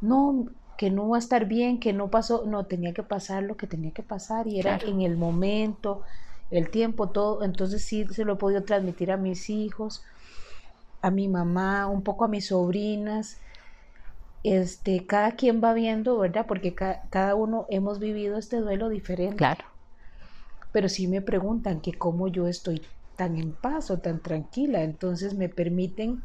no, 0.00 0.46
que 0.76 0.90
no 0.90 1.08
va 1.08 1.16
a 1.16 1.20
estar 1.20 1.46
bien, 1.46 1.80
que 1.80 1.92
no 1.92 2.10
pasó, 2.10 2.46
no, 2.46 2.66
tenía 2.66 2.94
que 2.94 3.02
pasar 3.02 3.42
lo 3.42 3.56
que 3.56 3.66
tenía 3.66 3.92
que 3.92 4.02
pasar 4.02 4.46
y 4.46 4.58
era 4.58 4.78
en 4.86 5.02
el 5.02 5.16
momento, 5.16 6.02
el 6.50 6.70
tiempo, 6.70 7.10
todo. 7.10 7.42
Entonces 7.42 7.84
sí 7.84 8.06
se 8.10 8.24
lo 8.24 8.34
he 8.34 8.36
podido 8.36 8.64
transmitir 8.64 9.10
a 9.10 9.16
mis 9.16 9.50
hijos 9.50 10.02
a 11.02 11.10
mi 11.10 11.28
mamá, 11.28 11.86
un 11.86 12.02
poco 12.02 12.24
a 12.24 12.28
mis 12.28 12.48
sobrinas. 12.48 13.38
Este, 14.44 15.06
cada 15.06 15.32
quien 15.32 15.62
va 15.62 15.74
viendo, 15.74 16.18
¿verdad? 16.18 16.46
Porque 16.46 16.74
cada 16.74 17.34
uno 17.34 17.66
hemos 17.70 17.98
vivido 17.98 18.38
este 18.38 18.58
duelo 18.58 18.88
diferente. 18.88 19.36
Claro. 19.36 19.64
Pero 20.72 20.88
sí 20.88 21.08
me 21.08 21.20
preguntan 21.20 21.80
que 21.80 21.92
cómo 21.92 22.28
yo 22.28 22.46
estoy 22.46 22.82
tan 23.16 23.36
en 23.36 23.52
paz 23.52 23.90
o 23.90 23.98
tan 23.98 24.20
tranquila, 24.20 24.82
entonces 24.82 25.34
me 25.34 25.48
permiten 25.48 26.22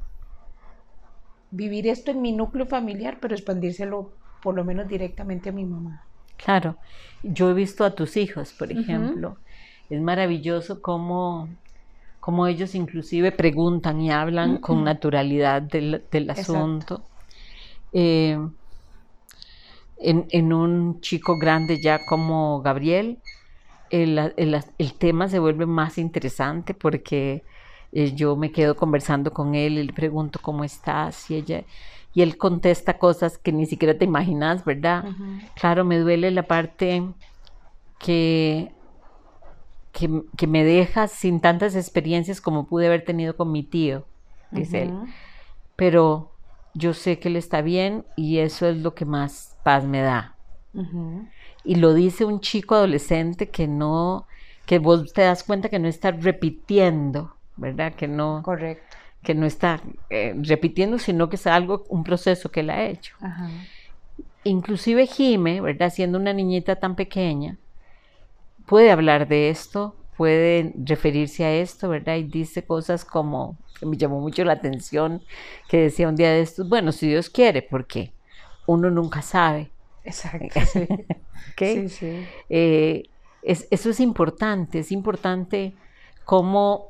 vivir 1.50 1.88
esto 1.88 2.12
en 2.12 2.22
mi 2.22 2.32
núcleo 2.32 2.67
familiar, 2.67 3.17
pero 3.20 3.34
expandírselo 3.34 4.12
por 4.41 4.55
lo 4.55 4.63
menos 4.63 4.88
directamente 4.88 5.50
a 5.50 5.53
mi 5.53 5.65
mamá. 5.65 6.03
Claro, 6.38 6.77
yo 7.24 7.50
he 7.50 7.53
visto 7.53 7.86
a 7.86 7.96
tus 7.96 8.17
hijos, 8.17 8.53
por 8.53 8.72
ejemplo. 8.72 9.38
Es 9.89 10.01
maravilloso 10.01 10.82
cómo 10.82 11.48
como 12.20 12.48
ellos 12.48 12.74
inclusive 12.74 13.34
preguntan 13.34 14.00
y 14.00 14.10
hablan 14.10 14.60
con 14.60 14.86
naturalidad 14.86 15.62
del, 15.62 16.29
asunto. 16.29 17.03
Eh, 17.93 18.38
en, 20.00 20.53
un 20.53 21.00
chico 21.01 21.38
grande 21.38 21.81
ya 21.81 22.05
como 22.05 22.62
Gabriel, 22.62 23.19
el, 23.89 24.33
tema 24.97 25.29
se 25.29 25.39
vuelve 25.39 25.65
más 25.65 25.97
interesante 25.97 26.73
porque 26.73 27.43
eh, 27.91 28.13
yo 28.13 28.35
me 28.35 28.51
quedo 28.51 28.75
conversando 28.75 29.31
con 29.31 29.55
él 29.55 29.77
y 29.77 29.83
le 29.83 29.93
pregunto 29.93 30.39
cómo 30.41 30.63
estás 30.63 31.29
y 31.29 31.35
ella 31.35 31.63
y 32.13 32.21
él 32.21 32.38
contesta 32.38 32.97
cosas 32.97 33.38
que 33.38 33.51
ni 33.51 33.65
siquiera 33.65 33.97
te 33.97 34.05
imaginas, 34.05 34.63
¿verdad? 34.65 35.05
Claro, 35.55 35.83
me 35.83 35.97
duele 35.97 36.29
la 36.29 36.43
parte 36.43 37.03
que, 37.97 38.71
que, 39.91 40.47
me 40.47 40.63
deja 40.63 41.07
sin 41.07 41.39
tantas 41.39 41.75
experiencias 41.75 42.39
como 42.39 42.67
pude 42.67 42.85
haber 42.85 43.03
tenido 43.03 43.35
con 43.35 43.51
mi 43.51 43.63
tío, 43.63 44.05
dice 44.51 44.83
él. 44.83 44.93
Pero 45.75 46.32
yo 46.73 46.93
sé 46.93 47.19
que 47.19 47.29
él 47.29 47.35
está 47.35 47.61
bien 47.61 48.05
y 48.15 48.39
eso 48.39 48.67
es 48.67 48.77
lo 48.77 48.95
que 48.95 49.05
más 49.05 49.57
paz 49.63 49.85
me 49.85 50.01
da. 50.01 50.35
Y 51.63 51.75
lo 51.75 51.93
dice 51.93 52.25
un 52.25 52.39
chico 52.39 52.75
adolescente 52.75 53.49
que 53.49 53.67
no, 53.67 54.27
que 54.65 54.79
vos 54.79 55.13
te 55.13 55.21
das 55.21 55.43
cuenta 55.43 55.69
que 55.69 55.79
no 55.79 55.87
está 55.87 56.11
repitiendo, 56.11 57.35
¿verdad? 57.57 57.93
Que 57.93 58.07
no. 58.07 58.41
Correcto. 58.43 58.97
Que 59.21 59.35
no 59.35 59.45
está 59.45 59.79
eh, 60.09 60.33
repitiendo, 60.35 60.99
sino 60.99 61.29
que 61.29 61.37
es 61.37 61.47
algo, 61.47 61.85
un 61.89 62.03
proceso 62.03 62.51
que 62.51 62.61
él 62.61 62.71
ha 62.71 62.83
hecho. 62.85 63.15
Inclusive 64.43 65.07
Jime, 65.07 65.61
¿verdad? 65.61 65.91
Siendo 65.93 66.17
una 66.17 66.33
niñita 66.33 66.75
tan 66.75 66.95
pequeña, 66.95 67.57
puede 68.65 68.91
hablar 68.91 69.27
de 69.27 69.49
esto, 69.49 69.95
puede 70.17 70.74
referirse 70.84 71.46
a 71.46 71.53
esto, 71.53 71.89
¿verdad? 71.89 72.15
Y 72.15 72.24
dice 72.24 72.63
cosas 72.63 73.05
como, 73.05 73.58
que 73.79 73.86
me 73.86 73.98
llamó 73.98 74.20
mucho 74.20 74.43
la 74.43 74.53
atención, 74.53 75.22
que 75.67 75.77
decía 75.77 76.08
un 76.08 76.15
día 76.15 76.32
de 76.32 76.41
estos, 76.41 76.67
bueno, 76.70 76.91
si 76.91 77.08
Dios 77.08 77.29
quiere, 77.29 77.62
porque 77.62 78.13
uno 78.65 78.89
nunca 78.89 79.22
sabe. 79.22 79.72
Exacto. 80.03 80.60
Sí, 81.58 81.89
sí. 81.89 82.25
Eh, 82.50 83.03
eso 83.43 83.89
es 83.89 84.00
importante, 84.00 84.79
es 84.79 84.91
importante 84.91 85.74
cómo, 86.25 86.88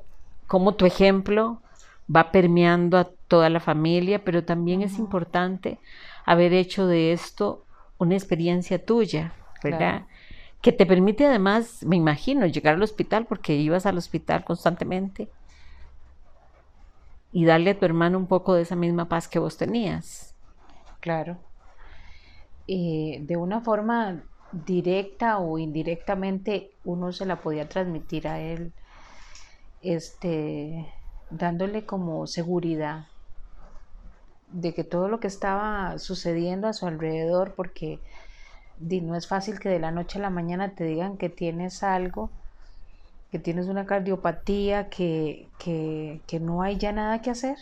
cómo, 0.47 0.75
tu 0.75 0.85
ejemplo 0.85 1.61
va 2.13 2.31
permeando 2.31 2.97
a 2.97 3.09
toda 3.27 3.49
la 3.49 3.59
familia, 3.59 4.23
pero 4.23 4.43
también 4.43 4.81
es 4.81 4.99
importante 4.99 5.79
haber 6.25 6.53
hecho 6.53 6.85
de 6.85 7.11
esto 7.11 7.65
una 7.97 8.13
experiencia 8.13 8.83
tuya, 8.83 9.33
¿verdad? 9.63 10.05
Que 10.63 10.71
te 10.71 10.85
permite 10.87 11.27
además, 11.27 11.83
me 11.85 11.97
imagino, 11.97 12.47
llegar 12.47 12.75
al 12.75 12.81
hospital 12.81 13.27
porque 13.27 13.53
ibas 13.53 13.85
al 13.85 13.97
hospital 13.97 14.43
constantemente 14.45 15.29
y 17.33 17.45
darle 17.45 17.71
a 17.71 17.79
tu 17.79 17.83
hermano 17.83 18.17
un 18.17 18.27
poco 18.27 18.53
de 18.53 18.61
esa 18.61 18.75
misma 18.75 19.09
paz 19.09 19.27
que 19.27 19.39
vos 19.39 19.57
tenías. 19.57 20.33
Claro. 21.01 21.37
Eh, 22.67 23.19
de 23.21 23.35
una 23.35 23.59
forma 23.59 24.23
directa 24.53 25.39
o 25.39 25.57
indirectamente 25.57 26.71
uno 26.85 27.11
se 27.11 27.25
la 27.25 27.41
podía 27.41 27.67
transmitir 27.67 28.27
a 28.27 28.39
él, 28.39 28.71
este, 29.81 30.87
dándole 31.29 31.85
como 31.85 32.25
seguridad 32.25 33.07
de 34.47 34.73
que 34.73 34.85
todo 34.85 35.09
lo 35.09 35.19
que 35.19 35.27
estaba 35.27 35.97
sucediendo 35.99 36.67
a 36.67 36.73
su 36.73 36.87
alrededor, 36.87 37.53
porque 37.55 37.99
no 39.01 39.15
es 39.15 39.27
fácil 39.27 39.59
que 39.59 39.69
de 39.69 39.79
la 39.79 39.91
noche 39.91 40.19
a 40.19 40.21
la 40.21 40.29
mañana 40.29 40.75
te 40.75 40.83
digan 40.83 41.17
que 41.17 41.29
tienes 41.29 41.83
algo, 41.83 42.29
que 43.31 43.39
tienes 43.39 43.67
una 43.67 43.85
cardiopatía, 43.85 44.89
que, 44.89 45.49
que, 45.57 46.21
que 46.27 46.39
no 46.39 46.61
hay 46.61 46.77
ya 46.77 46.91
nada 46.91 47.21
que 47.21 47.31
hacer, 47.31 47.57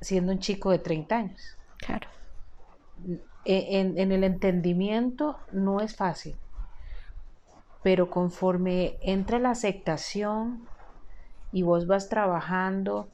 siendo 0.00 0.32
un 0.32 0.38
chico 0.38 0.70
de 0.70 0.78
30 0.78 1.16
años. 1.16 1.56
Claro. 1.78 2.08
E, 3.44 3.80
en, 3.80 4.12
el 4.12 4.22
entendimiento 4.22 5.38
no 5.50 5.80
es 5.80 5.96
fácil, 5.96 6.36
pero 7.82 8.10
conforme 8.10 8.98
entra 9.00 9.38
la 9.38 9.50
aceptación 9.50 10.68
y 11.50 11.62
vos 11.62 11.86
vas 11.86 12.08
trabajando, 12.08 13.08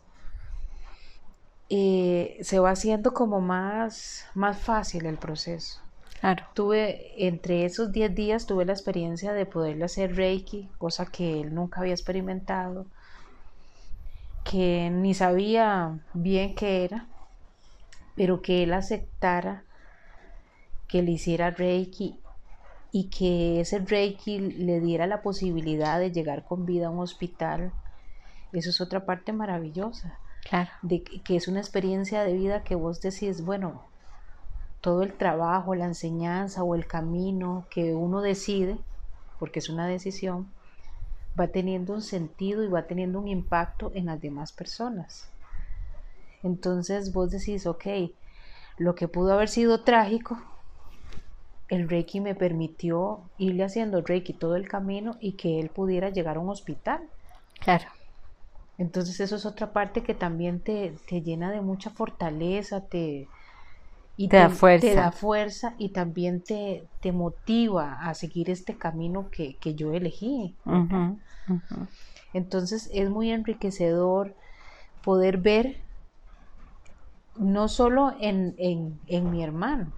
eh, 1.68 2.38
se 2.42 2.58
va 2.58 2.70
haciendo 2.70 3.14
como 3.14 3.40
más, 3.40 4.26
más 4.34 4.58
fácil 4.58 5.06
el 5.06 5.16
proceso. 5.16 5.85
Claro. 6.26 6.44
Tuve, 6.54 7.24
entre 7.24 7.64
esos 7.66 7.92
10 7.92 8.12
días, 8.12 8.46
tuve 8.46 8.64
la 8.64 8.72
experiencia 8.72 9.32
de 9.32 9.46
poderle 9.46 9.84
hacer 9.84 10.16
Reiki, 10.16 10.68
cosa 10.76 11.06
que 11.06 11.40
él 11.40 11.54
nunca 11.54 11.80
había 11.82 11.92
experimentado, 11.92 12.86
que 14.42 14.90
ni 14.90 15.14
sabía 15.14 16.00
bien 16.14 16.56
qué 16.56 16.82
era, 16.82 17.06
pero 18.16 18.42
que 18.42 18.64
él 18.64 18.72
aceptara 18.72 19.62
que 20.88 21.00
le 21.00 21.12
hiciera 21.12 21.52
Reiki 21.52 22.18
y 22.90 23.08
que 23.08 23.60
ese 23.60 23.78
Reiki 23.78 24.40
le 24.40 24.80
diera 24.80 25.06
la 25.06 25.22
posibilidad 25.22 26.00
de 26.00 26.10
llegar 26.10 26.44
con 26.44 26.66
vida 26.66 26.88
a 26.88 26.90
un 26.90 26.98
hospital, 26.98 27.70
eso 28.52 28.70
es 28.70 28.80
otra 28.80 29.06
parte 29.06 29.32
maravillosa. 29.32 30.18
Claro. 30.42 30.70
De 30.82 31.04
que 31.04 31.36
es 31.36 31.46
una 31.46 31.60
experiencia 31.60 32.24
de 32.24 32.32
vida 32.32 32.64
que 32.64 32.74
vos 32.74 33.00
decís, 33.00 33.44
bueno, 33.44 33.84
todo 34.86 35.02
el 35.02 35.14
trabajo, 35.14 35.74
la 35.74 35.86
enseñanza 35.86 36.62
o 36.62 36.76
el 36.76 36.86
camino 36.86 37.66
que 37.70 37.92
uno 37.92 38.20
decide, 38.20 38.78
porque 39.40 39.58
es 39.58 39.68
una 39.68 39.88
decisión, 39.88 40.46
va 41.38 41.48
teniendo 41.48 41.92
un 41.92 42.02
sentido 42.02 42.62
y 42.62 42.68
va 42.68 42.86
teniendo 42.86 43.18
un 43.18 43.26
impacto 43.26 43.90
en 43.96 44.06
las 44.06 44.20
demás 44.20 44.52
personas. 44.52 45.28
Entonces 46.44 47.12
vos 47.12 47.32
decís, 47.32 47.66
ok, 47.66 47.84
lo 48.78 48.94
que 48.94 49.08
pudo 49.08 49.32
haber 49.32 49.48
sido 49.48 49.80
trágico, 49.80 50.40
el 51.66 51.88
Reiki 51.88 52.20
me 52.20 52.36
permitió 52.36 53.22
irle 53.38 53.64
haciendo 53.64 54.02
Reiki 54.02 54.34
todo 54.34 54.54
el 54.54 54.68
camino 54.68 55.16
y 55.18 55.32
que 55.32 55.58
él 55.58 55.68
pudiera 55.68 56.10
llegar 56.10 56.36
a 56.36 56.40
un 56.40 56.50
hospital. 56.50 57.00
Claro. 57.58 57.86
Entonces 58.78 59.18
eso 59.18 59.34
es 59.34 59.46
otra 59.46 59.72
parte 59.72 60.04
que 60.04 60.14
también 60.14 60.60
te, 60.60 60.94
llena 61.10 61.50
de 61.50 61.60
mucha 61.60 61.90
fortaleza, 61.90 62.86
te, 62.86 63.26
y 64.16 64.28
te, 64.28 64.38
da 64.38 64.48
fuerza. 64.48 64.86
te, 64.86 64.94
da 64.94 65.12
fuerza. 65.12 65.74
y 65.78 65.90
también 65.90 66.40
te, 66.40 66.86
te 67.00 67.12
motiva 67.12 68.00
a 68.00 68.14
seguir 68.14 68.50
este 68.50 68.76
camino 68.76 69.28
que, 69.30 69.56
yo 69.74 69.92
elegí. 69.92 70.54
Entonces 72.32 72.90
es 72.92 73.10
muy 73.10 73.30
enriquecedor 73.30 74.34
poder 75.02 75.38
ver 75.38 75.76
no 77.36 77.68
solo 77.68 78.14
en, 78.18 78.54
en 78.58 79.30
mi 79.30 79.44
hermano, 79.44 79.92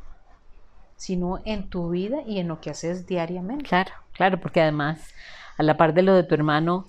sino 0.96 1.40
en 1.44 1.70
tu 1.70 1.90
vida 1.90 2.22
y 2.26 2.40
en 2.40 2.48
lo 2.48 2.60
que 2.60 2.70
haces 2.70 3.06
diariamente. 3.06 3.64
Claro, 3.64 3.92
claro, 4.12 4.40
porque 4.40 4.60
además, 4.60 5.14
a 5.56 5.62
la 5.62 5.76
par 5.76 5.94
de 5.94 6.02
lo 6.02 6.12
de 6.12 6.24
tu 6.24 6.34
hermano, 6.34 6.88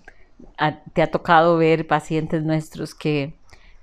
te 0.94 1.02
ha 1.02 1.12
tocado 1.12 1.58
ver 1.58 1.88
pacientes 1.88 2.44
nuestros 2.44 2.96
que, 2.96 3.39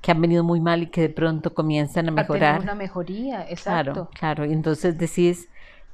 que, 0.07 0.12
han 0.12 0.21
venido 0.21 0.45
muy 0.45 0.61
mal 0.61 0.85
y 0.85 0.87
que 0.87 1.03
de 1.03 1.09
pronto 1.09 1.53
comienzan 1.53 2.09
a 2.09 2.12
mejorar. 2.12 2.61
A 2.61 2.62
una 2.62 2.75
mejoría, 2.75 3.49
exacto. 3.49 3.92
Claro, 3.92 4.11
claro, 4.12 4.47
y 4.47 4.53
entonces 4.53 4.97
decís, 4.97 5.49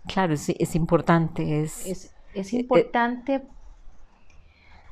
claro, 0.06 0.34
es, 0.34 0.48
es 0.50 0.74
importante. 0.74 1.62
Es, 1.62 1.86
es, 1.86 2.14
es 2.34 2.52
eh, 2.52 2.56
importante 2.56 3.42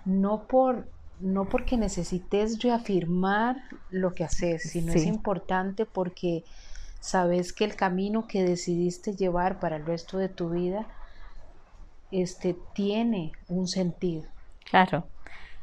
no 0.05 0.47
por 0.47 0.89
no 1.21 1.45
porque 1.45 1.77
necesites 1.77 2.63
reafirmar 2.63 3.57
lo 3.91 4.15
que 4.15 4.25
haces, 4.25 4.63
sino 4.63 4.95
es 4.95 5.05
importante 5.05 5.85
porque 5.85 6.45
sabes 6.99 7.53
que 7.53 7.65
el 7.65 7.77
camino 7.77 8.27
que 8.27 8.43
decidiste 8.43 9.15
llevar 9.15 9.61
para 9.61 9.77
el 9.77 9.85
resto 9.85 10.17
de 10.17 10.31
tu 10.31 10.49
vida 10.49 10.87
este, 12.11 12.57
tiene 12.75 13.33
un 13.49 13.69
sentido. 13.69 14.25
Claro, 14.65 15.09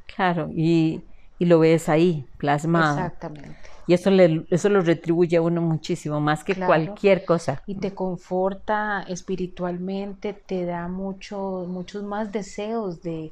claro, 0.05 0.49
y, 0.53 1.01
lo 1.45 1.59
ves 1.59 1.89
ahí, 1.89 2.25
plasmado. 2.37 2.97
Exactamente. 2.97 3.55
Y 3.85 3.93
eso, 3.93 4.11
le, 4.11 4.45
eso 4.49 4.69
lo 4.69 4.81
retribuye 4.81 5.37
a 5.37 5.41
uno 5.41 5.61
muchísimo, 5.61 6.19
más 6.19 6.43
que 6.43 6.55
cualquier 6.55 7.23
cosa. 7.23 7.61
Y 7.65 7.75
te 7.75 7.93
conforta 7.93 9.03
espiritualmente, 9.07 10.33
te 10.33 10.65
da 10.65 10.87
mucho, 10.89 11.65
muchos 11.67 12.03
más 12.03 12.31
deseos 12.31 13.01
de, 13.01 13.31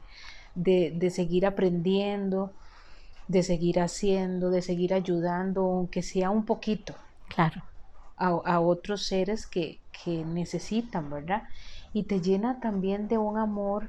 de 0.56 1.10
seguir 1.10 1.46
aprendiendo, 1.46 2.54
de 3.28 3.44
seguir 3.44 3.82
haciendo, 3.82 4.50
de 4.50 4.62
seguir 4.62 4.94
ayudando, 4.94 5.62
aunque 5.62 6.02
sea 6.02 6.30
un 6.30 6.46
poquito. 6.46 6.96
Claro 7.28 7.62
a, 8.18 8.60
otros 8.60 9.04
seres 9.04 9.46
que, 9.46 9.80
necesitan, 10.06 11.10
¿verdad? 11.10 11.44
Y 11.91 12.04
te 12.04 12.22
llena 12.22 12.60
también 12.60 13.08
de 13.08 13.18
un 13.18 13.39
amor 13.39 13.88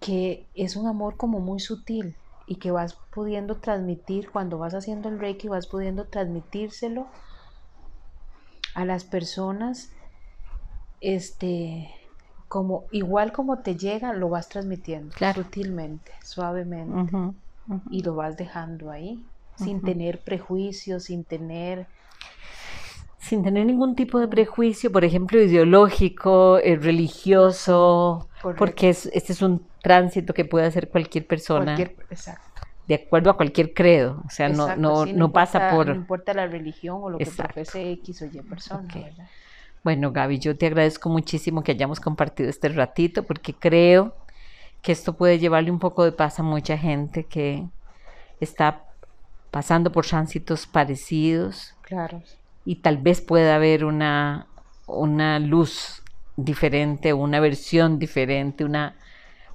que 0.00 0.46
es 0.54 0.74
un 0.76 0.86
amor 0.86 1.18
como 1.18 1.38
muy 1.38 1.60
sutil 1.60 2.14
y 2.50 2.56
que 2.56 2.72
vas 2.72 2.98
pudiendo 3.14 3.58
transmitir 3.58 4.28
cuando 4.28 4.58
vas 4.58 4.74
haciendo 4.74 5.08
el 5.08 5.20
reiki, 5.20 5.46
vas 5.46 5.68
pudiendo 5.68 6.06
transmitírselo 6.06 7.06
a 8.74 8.84
las 8.84 9.04
personas, 9.04 9.92
este, 11.00 11.88
como 12.48 12.86
igual 12.90 13.30
como 13.32 13.60
te 13.60 13.76
llega, 13.76 14.12
lo 14.14 14.28
vas 14.30 14.48
transmitiendo 14.48 15.14
sutilmente, 15.32 16.10
suavemente, 16.24 17.22
y 17.88 18.02
lo 18.02 18.16
vas 18.16 18.36
dejando 18.36 18.90
ahí, 18.90 19.24
sin 19.54 19.80
tener 19.80 20.18
prejuicios, 20.18 21.04
sin 21.04 21.22
tener 21.22 21.86
sin 23.20 23.44
tener 23.44 23.64
ningún 23.64 23.94
tipo 23.94 24.18
de 24.18 24.26
prejuicio, 24.26 24.90
por 24.90 25.04
ejemplo, 25.04 25.40
ideológico, 25.40 26.58
eh, 26.58 26.74
religioso, 26.74 28.28
porque 28.42 28.90
este 28.90 29.32
es 29.32 29.42
un 29.42 29.66
tránsito 29.82 30.34
que 30.34 30.44
puede 30.44 30.66
hacer 30.66 30.88
cualquier 30.88 31.26
persona. 31.26 31.78
exacto. 31.78 32.62
de 32.86 32.94
acuerdo 32.94 33.30
a 33.30 33.36
cualquier 33.36 33.74
credo, 33.74 34.22
o 34.26 34.30
sea, 34.30 34.48
no, 34.48 34.76
no, 34.76 35.06
no, 35.06 35.32
pasa 35.32 35.70
por... 35.70 35.86
No 35.88 35.94
importa 35.94 36.34
la 36.34 36.46
religión 36.46 36.98
o 37.02 37.10
lo 37.10 37.18
que 37.18 37.26
profese 37.26 37.92
X 37.92 38.22
o 38.22 38.26
Y 38.26 38.40
persona, 38.42 38.88
Bueno, 39.84 40.12
Gaby, 40.12 40.38
yo 40.38 40.56
te 40.56 40.66
agradezco 40.66 41.08
muchísimo 41.08 41.62
que 41.62 41.72
hayamos 41.72 42.00
compartido 42.00 42.48
este 42.48 42.68
ratito 42.68 43.22
porque 43.22 43.54
creo 43.54 44.14
que 44.82 44.92
esto 44.92 45.12
puede 45.12 45.38
llevarle 45.38 45.70
un 45.70 45.78
poco 45.78 46.04
de 46.04 46.12
paz 46.12 46.40
a 46.40 46.42
mucha 46.42 46.76
gente 46.78 47.24
que 47.24 47.66
está 48.40 48.84
pasando 49.50 49.92
por 49.92 50.06
tránsitos 50.06 50.66
parecidos. 50.66 51.74
Claro. 51.82 52.22
Y 52.64 52.76
tal 52.76 52.98
vez 52.98 53.20
pueda 53.20 53.56
haber 53.56 53.84
una, 53.84 54.46
una 54.86 55.38
luz 55.38 55.99
diferente, 56.44 57.12
una 57.12 57.40
versión 57.40 57.98
diferente, 57.98 58.64
una, 58.64 58.96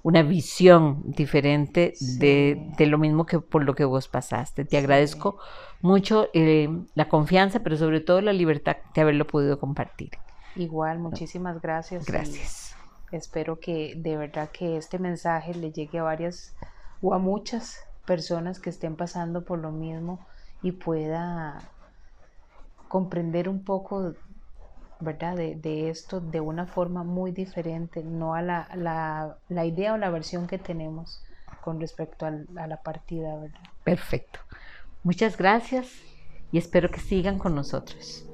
una 0.04 0.22
visión 0.24 1.04
diferente 1.06 1.94
de, 2.20 2.74
lo 2.80 2.98
mismo 2.98 3.26
que 3.26 3.40
por 3.40 3.64
lo 3.64 3.76
que 3.76 3.86
vos 3.86 4.08
pasaste. 4.08 4.66
Te 4.66 4.78
agradezco 4.78 5.38
mucho 5.82 6.28
eh, 6.34 6.70
la 6.96 7.10
confianza, 7.10 7.62
pero 7.62 7.78
sobre 7.78 8.02
todo 8.02 8.22
la 8.22 8.34
libertad 8.34 8.78
de 8.94 9.02
haberlo 9.02 9.26
podido 9.28 9.60
compartir. 9.60 10.12
Igual, 10.56 11.00
muchísimas 11.00 11.62
gracias. 11.62 12.06
Gracias. 12.06 12.76
Espero 13.12 13.60
que 13.60 13.94
de 13.98 14.18
verdad 14.18 14.50
que 14.52 14.78
este 14.78 15.00
mensaje 15.00 15.54
le 15.54 15.72
llegue 15.72 16.00
a 16.00 16.04
varias 16.04 16.56
o 17.02 17.14
a 17.14 17.20
muchas 17.20 17.80
personas 18.06 18.60
que 18.60 18.70
estén 18.70 18.96
pasando 18.96 19.44
por 19.44 19.60
lo 19.60 19.72
mismo 19.72 20.26
y 20.62 20.72
pueda 20.72 21.60
comprender 22.88 23.50
un 23.50 23.64
poco, 23.64 24.14
¿verdad?, 25.06 25.36
de, 25.38 25.90
esto 25.90 26.20
de 26.20 26.42
una 26.42 26.66
forma 26.66 27.04
muy 27.04 27.32
diferente, 27.32 28.04
no 28.04 28.34
a 28.34 28.42
la, 28.42 28.68
la, 29.48 29.66
idea 29.66 29.94
o 29.94 29.98
la 29.98 30.10
versión 30.10 30.48
que 30.48 30.58
tenemos 30.58 31.24
con 31.62 31.80
respecto 31.80 32.26
a 32.26 32.68
la 32.68 32.84
partida, 32.84 33.36
¿verdad? 33.36 33.62
Perfecto. 33.84 34.40
Muchas 35.04 35.38
gracias 35.38 35.88
y 36.52 36.58
espero 36.58 36.90
que 36.90 37.00
sigan 37.00 37.40
con 37.40 37.56
nosotros. 37.56 38.26